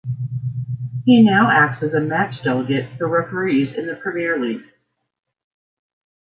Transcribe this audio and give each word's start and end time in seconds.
He 1.05 1.21
now 1.21 1.51
acts 1.51 1.83
as 1.83 1.93
a 1.93 2.01
Match 2.01 2.41
Delegate 2.41 2.89
for 2.97 3.07
referees 3.07 3.75
in 3.75 3.85
the 3.85 3.95
Premier 3.95 4.39
League. 4.39 4.65